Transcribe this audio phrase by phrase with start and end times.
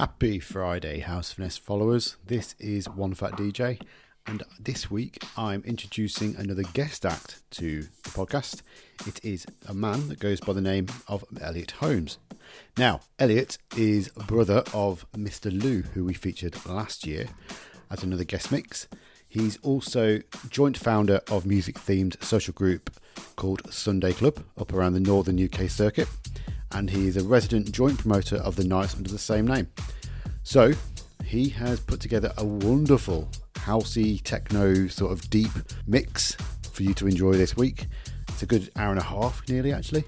[0.00, 2.16] Happy Friday, House Finesse followers.
[2.24, 3.78] This is One Fat DJ,
[4.26, 8.62] and this week I'm introducing another guest act to the podcast.
[9.06, 12.16] It is a man that goes by the name of Elliot Holmes.
[12.78, 15.52] Now, Elliot is brother of Mr.
[15.52, 17.26] Lou, who we featured last year
[17.90, 18.88] as another guest mix.
[19.28, 22.88] He's also joint founder of music themed social group
[23.36, 26.08] called Sunday Club up around the northern UK circuit
[26.72, 29.68] and he is a resident joint promoter of the nights under the same name.
[30.50, 30.72] So,
[31.24, 35.52] he has put together a wonderful housey techno sort of deep
[35.86, 36.36] mix
[36.72, 37.86] for you to enjoy this week.
[38.30, 40.02] It's a good hour and a half, nearly actually,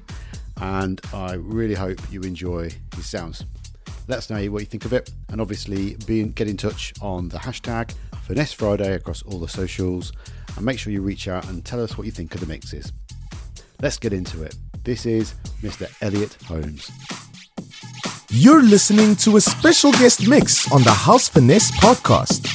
[0.60, 3.44] and I really hope you enjoy his sounds.
[4.08, 7.28] Let us know what you think of it, and obviously be get in touch on
[7.28, 10.12] the hashtag Finesse Friday across all the socials,
[10.56, 12.92] and make sure you reach out and tell us what you think of the mixes.
[13.80, 14.56] Let's get into it.
[14.82, 15.88] This is Mr.
[16.02, 16.90] Elliot Holmes.
[18.34, 22.48] You're listening to a special guest mix on the House Finesse podcast.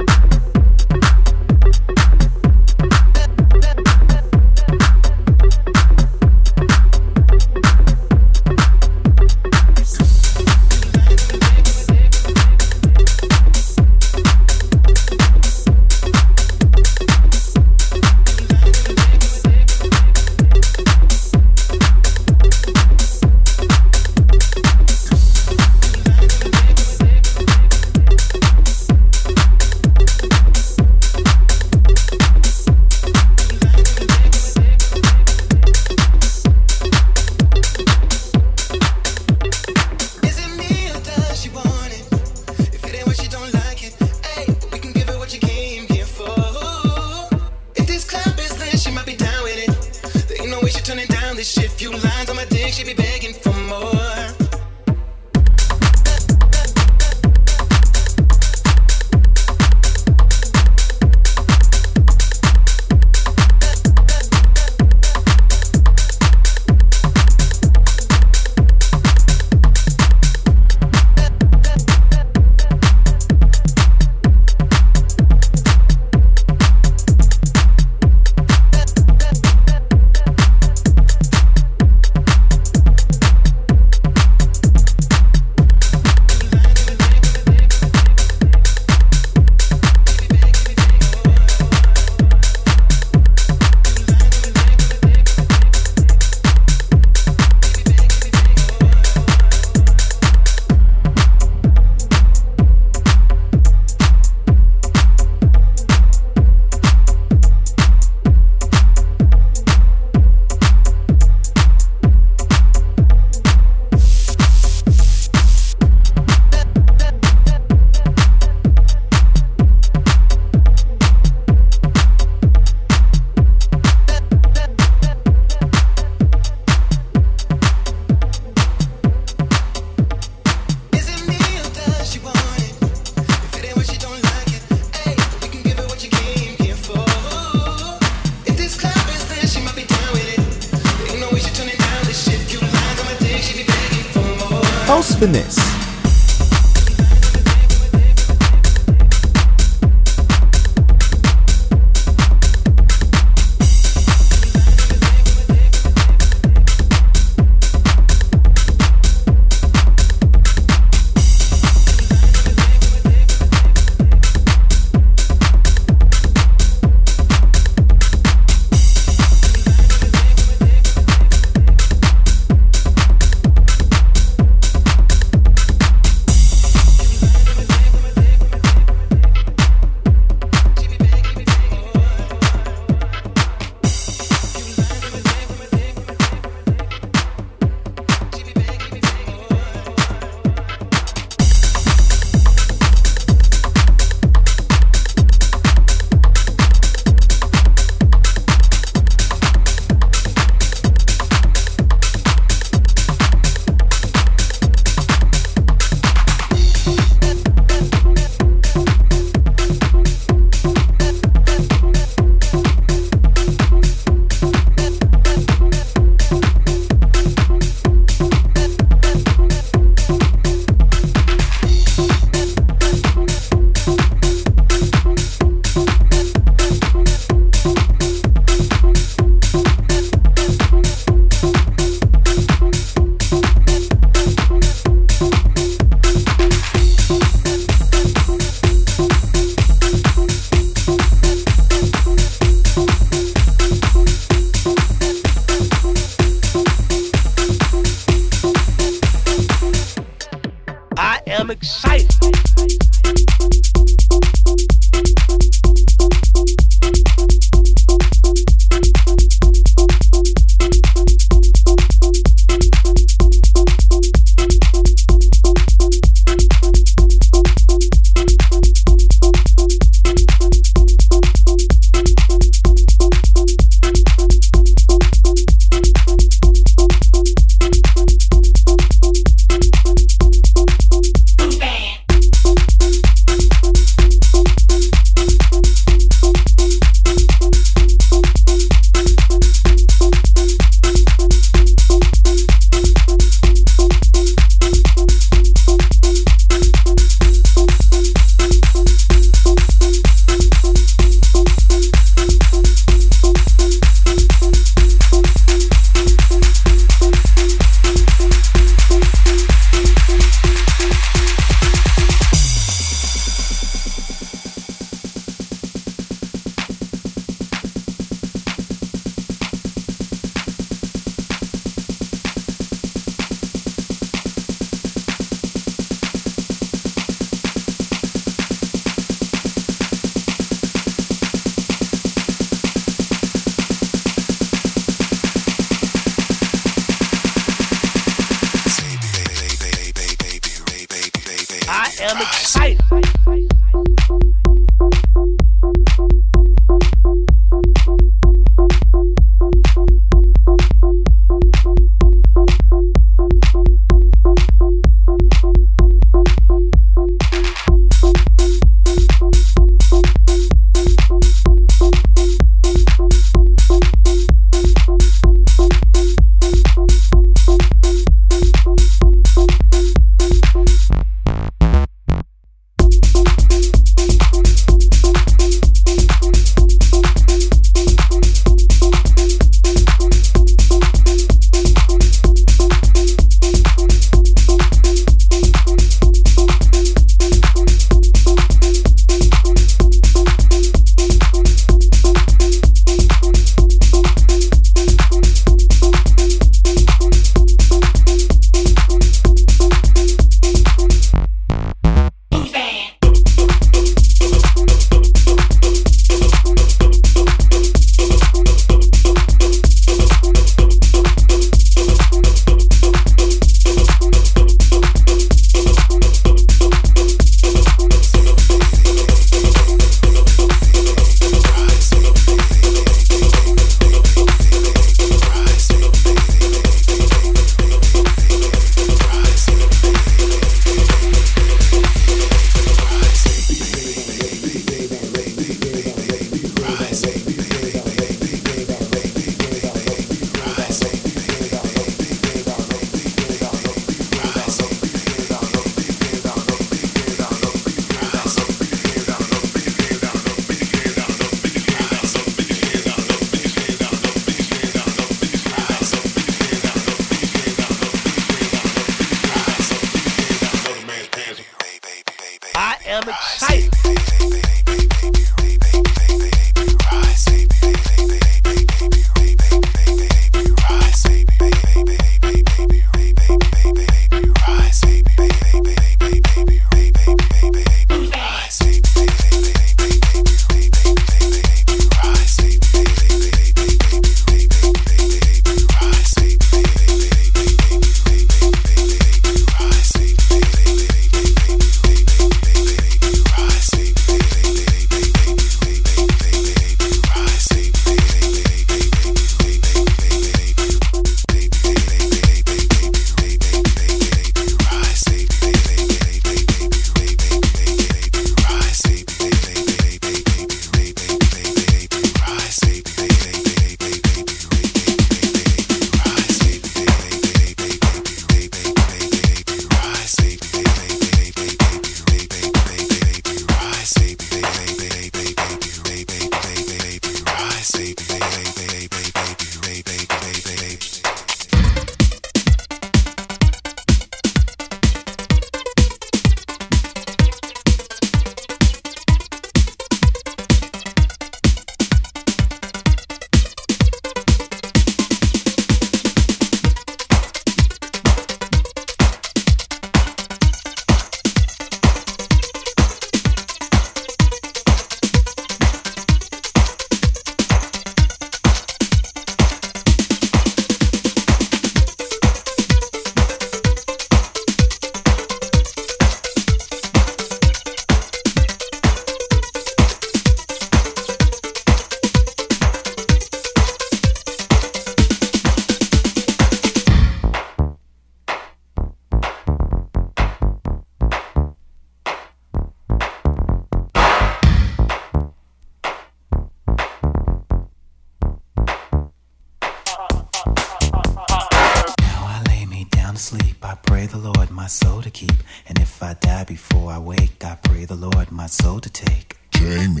[594.00, 595.36] pray the Lord my soul to keep.
[595.66, 599.36] And if I die before I wake, I pray the Lord my soul to take.
[599.50, 600.00] Jamie,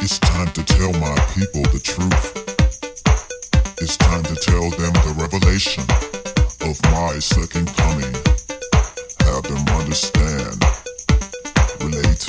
[0.00, 2.24] it's time to tell my people the truth.
[3.80, 5.84] It's time to tell them the revelation
[6.68, 8.14] of my second coming.
[9.28, 10.58] Have them understand,
[11.78, 12.24] relate.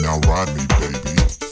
[0.00, 1.43] Now ride me, baby.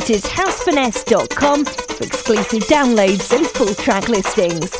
[0.00, 4.70] site is housefinesse.com for exclusive downloads and full track listings.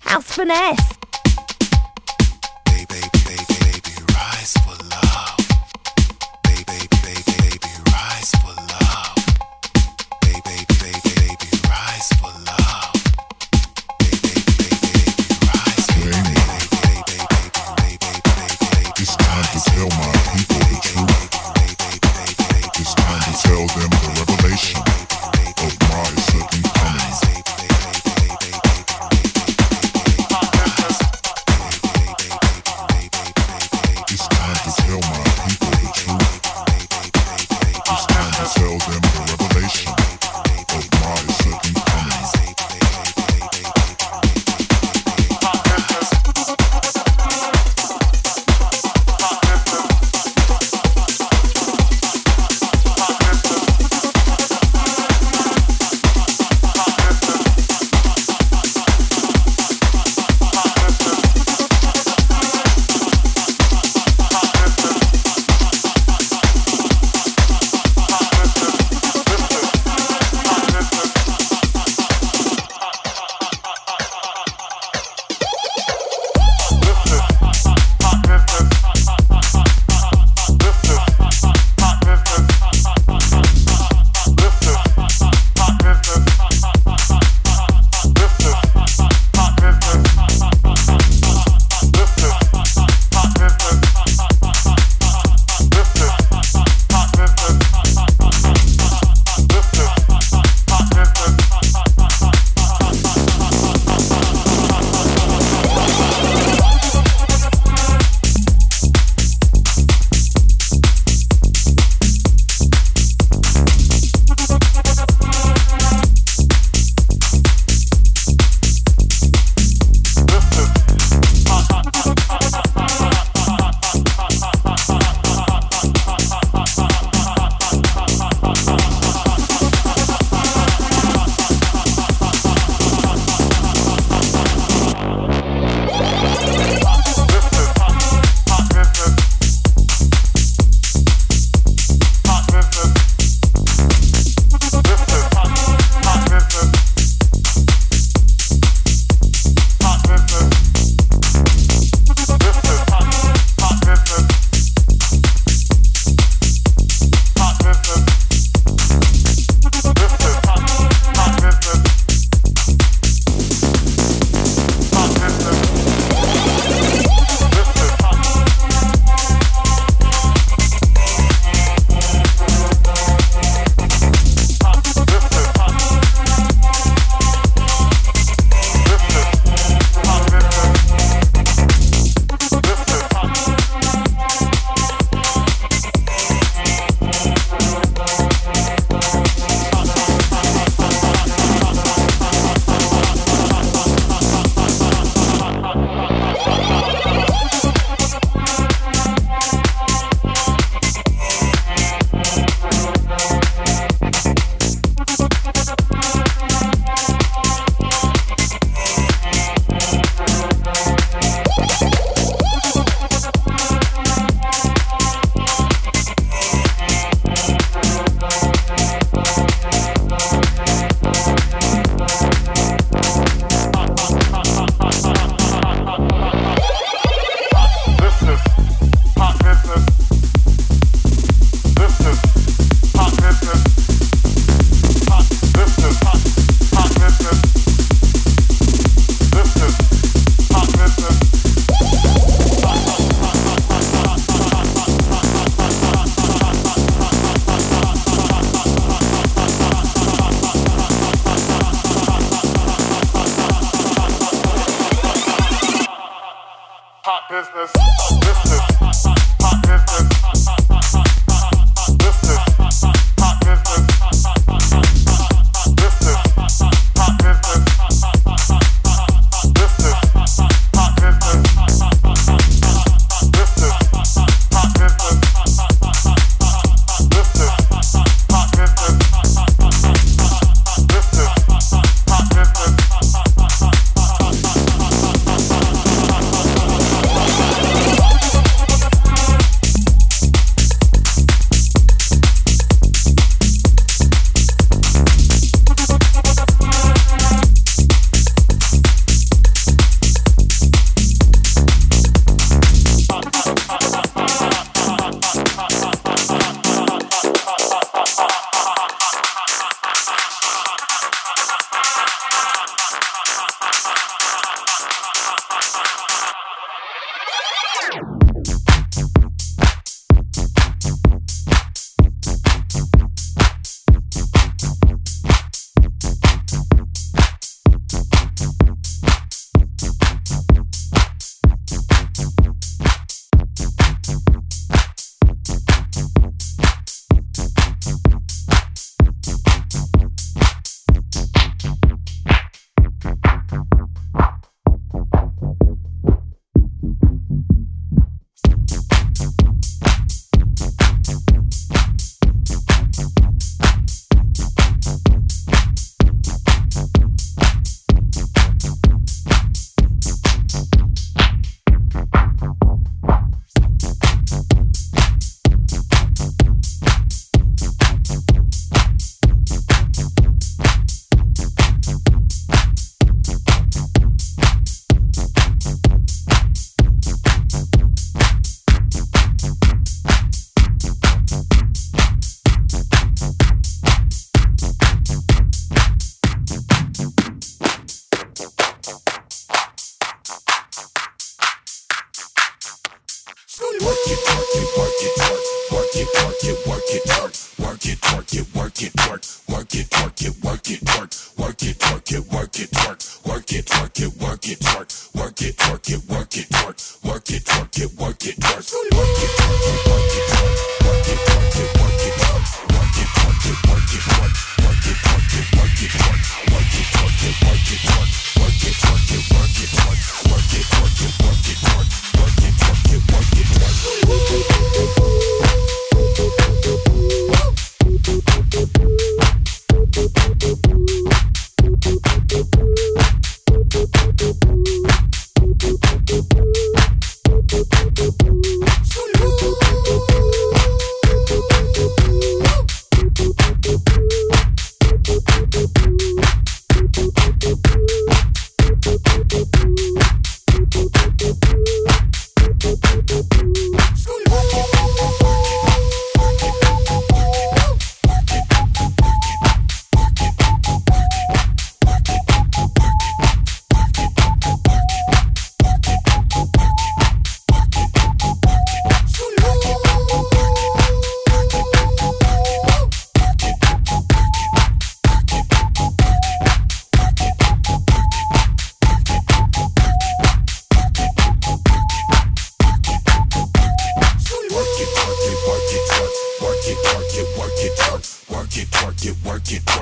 [0.00, 0.93] House Finesse.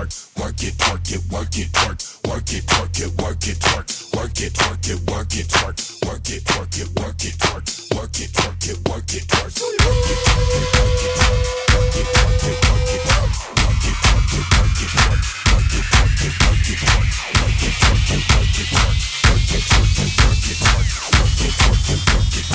[0.02, 3.86] work, work it, work it, work it, work, work it, work it, work it, work,
[4.14, 7.62] work it, work it, work it, work, work it, work it, work it, work,
[7.94, 11.18] work it, work it, work it, work, work it, work it, work it,
[11.62, 15.70] work it, work it, work it, work, work it, work it, work it, work, work
[15.72, 19.64] it, work it, work it, work, work it, work it, work it, work, work it,
[19.70, 22.51] work it, work it, work, work it, work it, work it.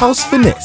[0.00, 0.59] House Finesse.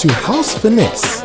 [0.00, 1.19] To House Finesse.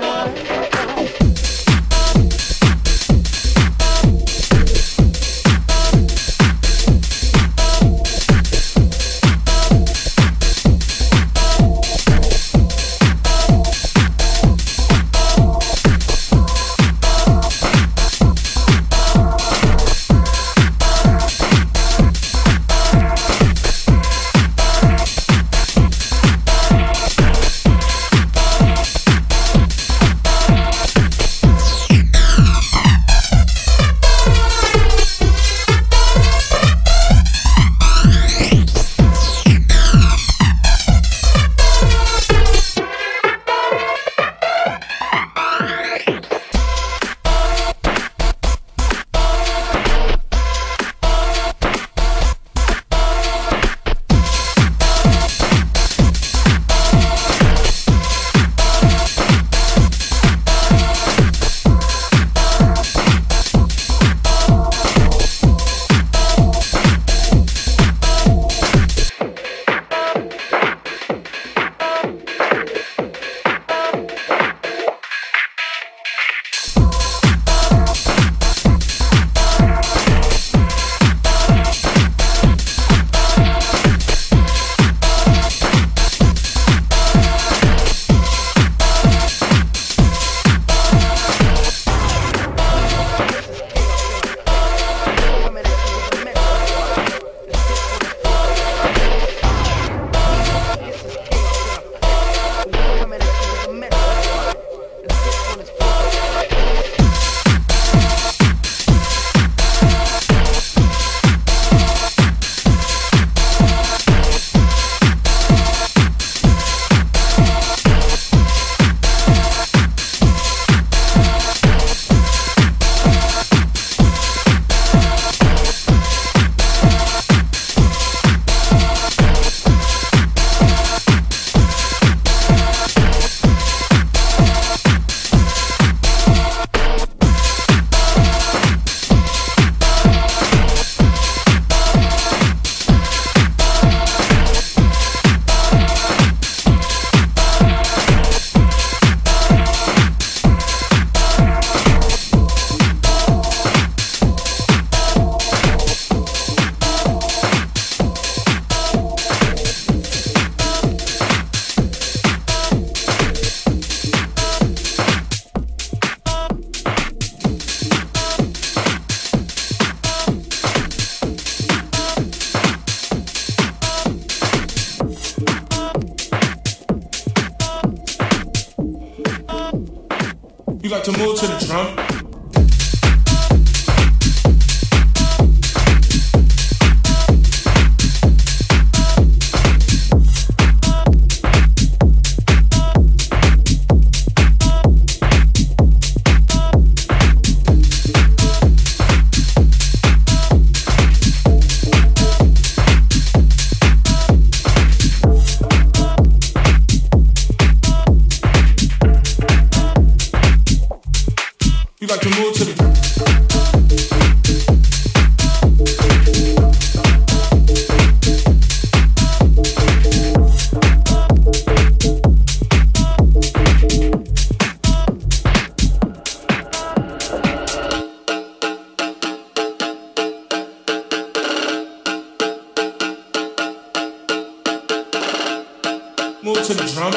[236.66, 237.14] To the drum.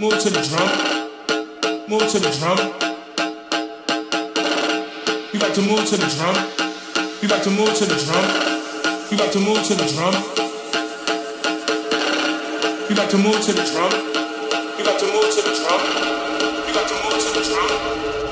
[0.00, 0.68] Move to the drum.
[1.86, 2.56] Move to the drum.
[5.34, 6.36] You like to move to the drum.
[7.20, 8.24] You got to move to the drum.
[9.10, 10.14] You got to move to the drum.
[12.88, 13.92] You got to move to the drum.
[14.78, 15.82] You got to move to the drum.
[16.66, 18.31] You got to move to the drum.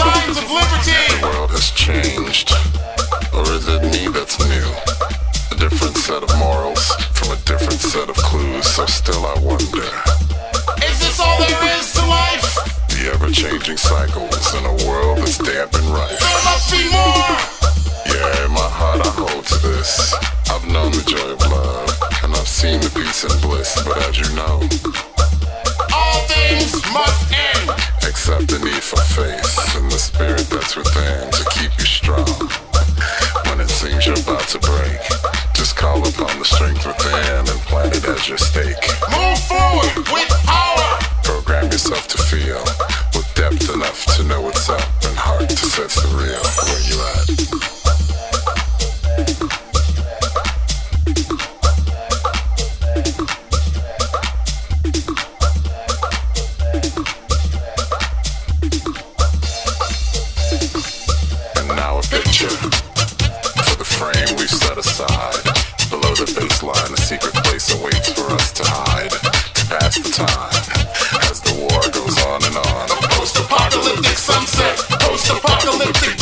[0.00, 1.02] Are designs of liberty.
[1.20, 2.52] The world has changed,
[3.34, 4.68] or is it me that's new?
[5.50, 9.88] A different set of morals from a different set of clues, so still I wonder.
[10.86, 12.54] Is this all there is to life?
[12.88, 16.18] The ever-changing cycles in a world that's damp and rife.
[16.18, 17.36] There must be more.
[18.06, 20.14] Yeah, in my heart I hold to this.
[20.50, 21.90] I've known the joy of love,
[22.22, 24.62] and I've seen the peace and bliss, but as you know,
[25.92, 27.87] All things must end.
[28.08, 32.24] Except the need for faith and the spirit that's within to keep you strong.
[33.44, 34.98] When it seems you're about to break,
[35.52, 38.80] just call upon the strength within and plant it as your stake.
[39.12, 40.98] Move forward with power.
[41.22, 42.64] Program yourself to feel
[43.12, 46.42] with depth enough to know what's up and heart to sense the real.
[46.64, 47.77] Where you at?
[70.04, 70.50] Time
[71.30, 72.90] as the war goes on and on.
[72.90, 74.76] A Post-apocalyptic sunset.
[75.00, 76.17] Post-apocalyptic dawn.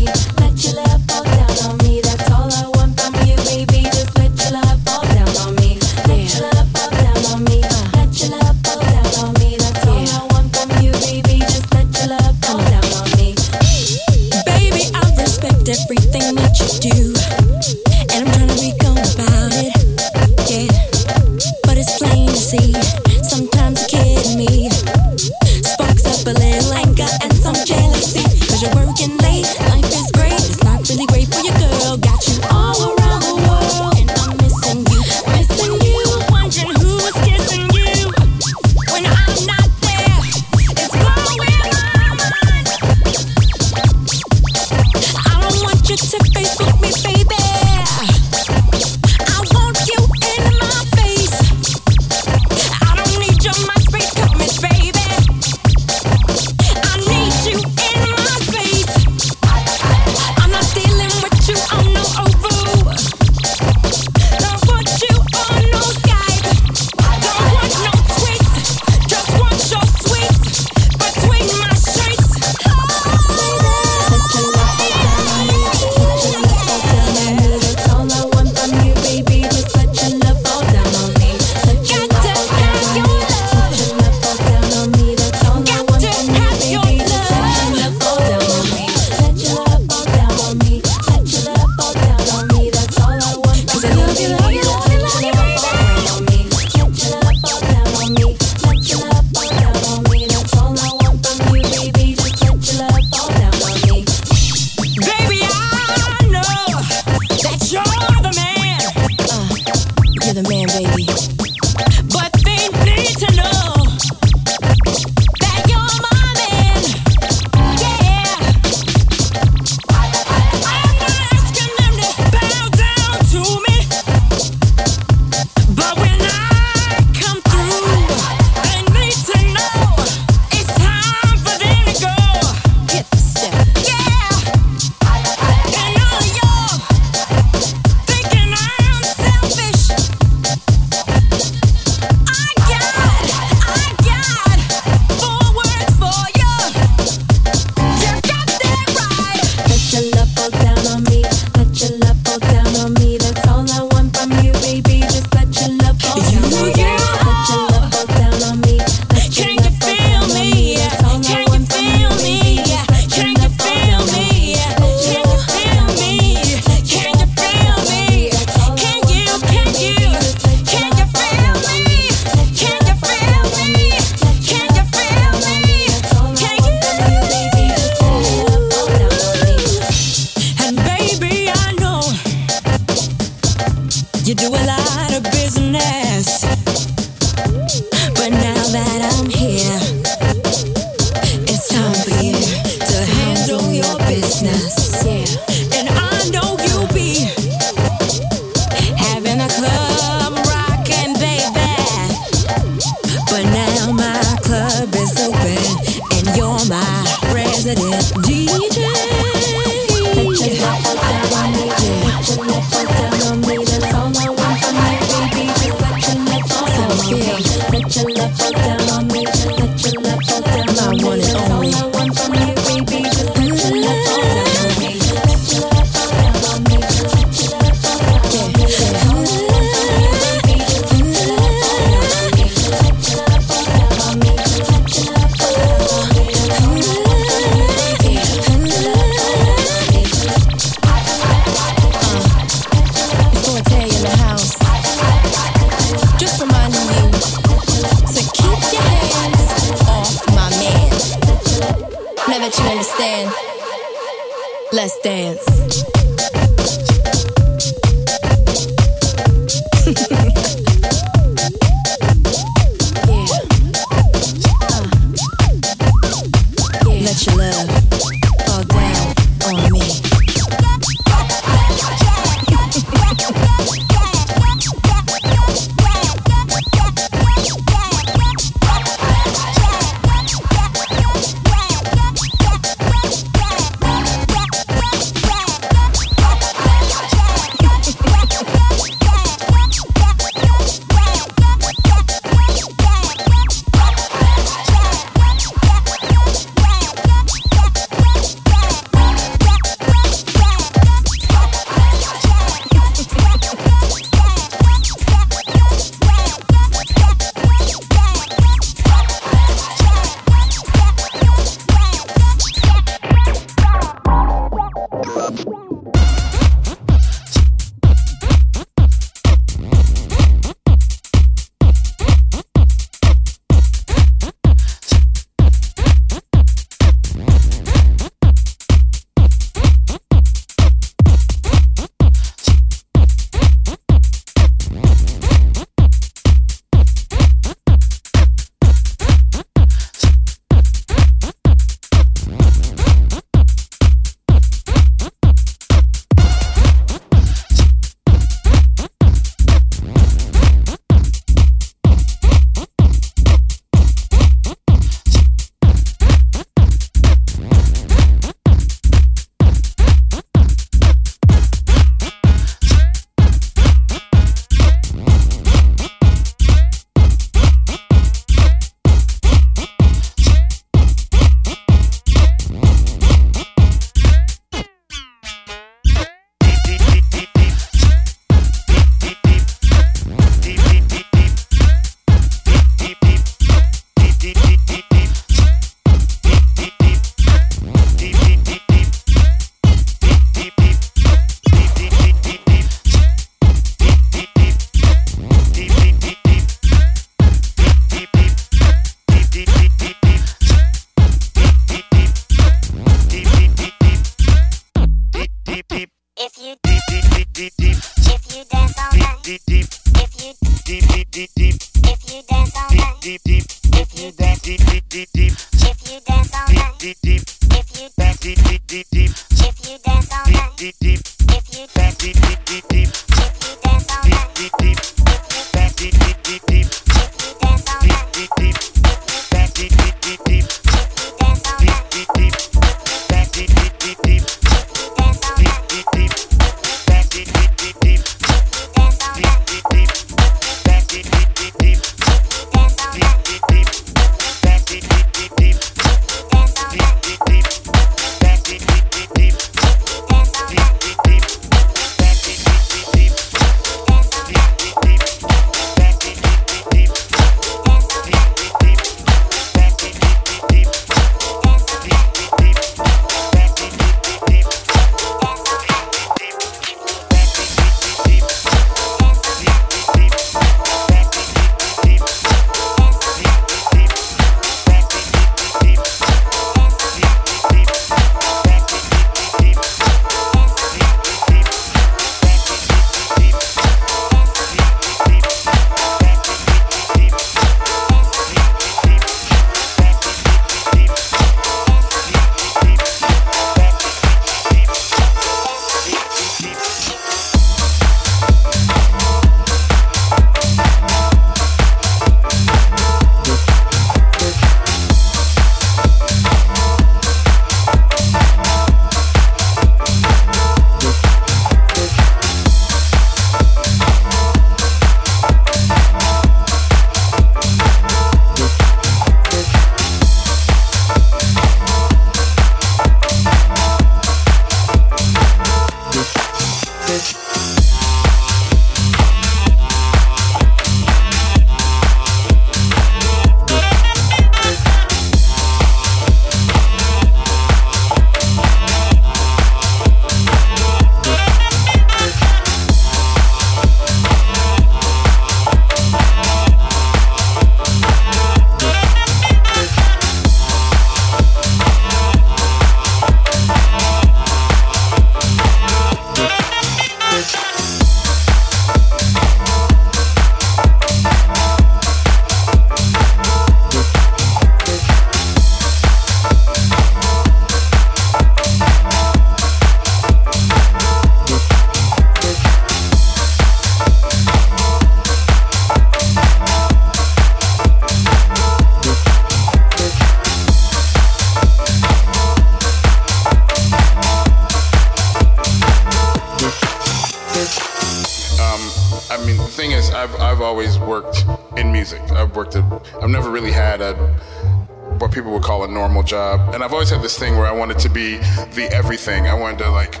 [597.60, 598.16] Wanted to be
[598.56, 599.26] the everything.
[599.26, 600.00] I wanted to like,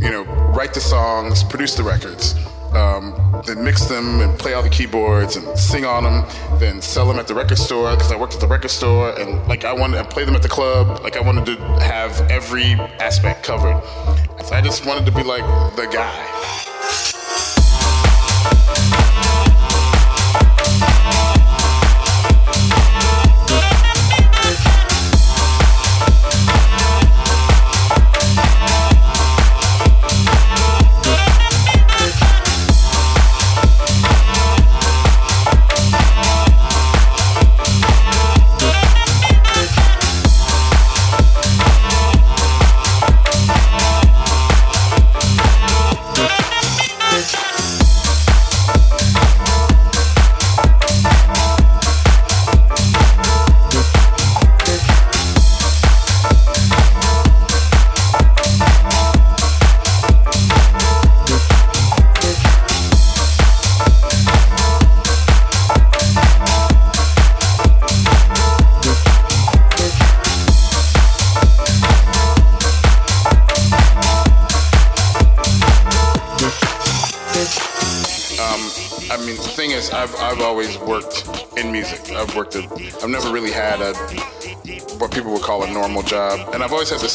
[0.00, 0.24] you know,
[0.56, 2.34] write the songs, produce the records,
[2.72, 3.14] um,
[3.46, 6.24] then mix them and play all the keyboards and sing on them,
[6.58, 9.46] then sell them at the record store because I worked at the record store and
[9.46, 11.00] like I wanted to play them at the club.
[11.04, 13.80] Like I wanted to have every aspect covered.
[14.44, 15.44] So I just wanted to be like
[15.76, 16.39] the guy.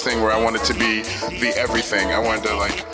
[0.05, 1.01] Thing where I wanted to be
[1.41, 2.11] the everything.
[2.11, 2.85] I wanted to like,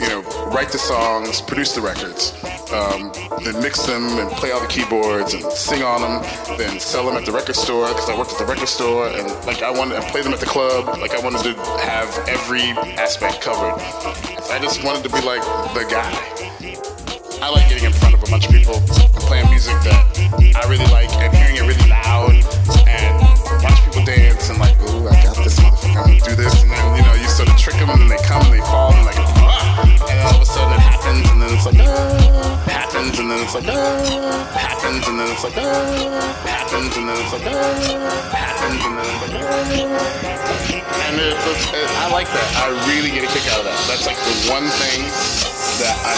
[0.00, 2.32] you know, write the songs, produce the records,
[2.72, 3.12] um,
[3.44, 6.22] then mix them and play all the keyboards and sing on them,
[6.56, 9.28] then sell them at the record store because I worked at the record store, and
[9.44, 10.88] like I wanted to play them at the club.
[10.98, 11.52] Like I wanted to
[11.84, 13.76] have every aspect covered.
[14.48, 15.44] I just wanted to be like
[15.76, 16.08] the guy.
[17.44, 20.00] I like getting in front of a bunch of people and playing music that
[20.56, 22.32] I really like and hearing it really loud
[22.88, 24.47] and watch people dance
[33.66, 35.42] happens and then ah!
[36.46, 37.48] happens and then ah!
[38.38, 39.08] happens and then!
[41.08, 41.18] And
[41.96, 42.48] I like that.
[42.56, 43.78] I really get a kick out of that.
[43.88, 45.02] That's like the one thing
[45.82, 46.14] that I,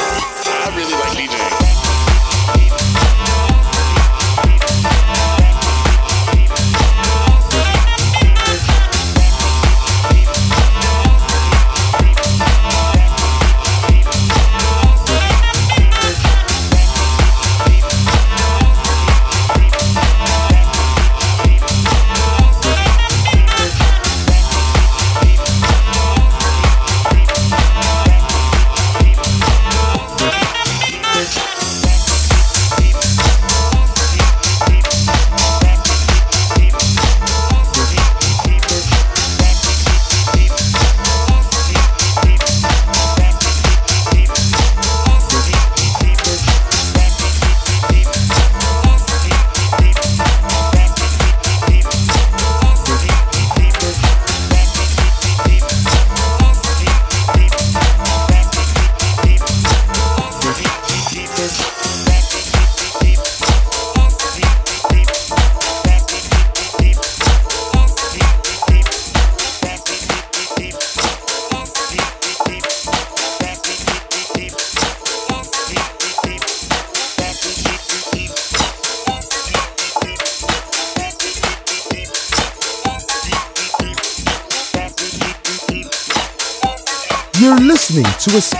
[0.66, 1.89] I really like DJing.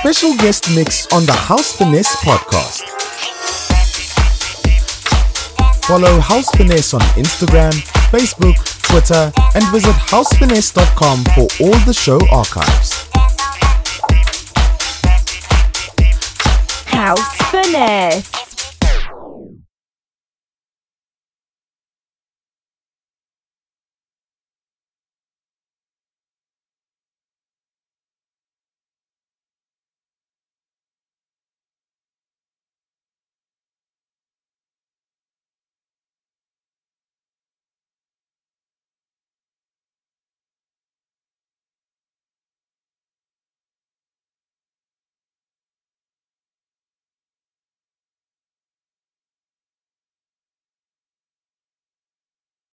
[0.01, 2.81] Special guest mix on the House Finesse podcast.
[5.85, 7.71] Follow House Finesse on Instagram,
[8.09, 8.57] Facebook,
[8.89, 13.11] Twitter, and visit housefinesse.com for all the show archives.
[16.87, 18.40] House Finesse.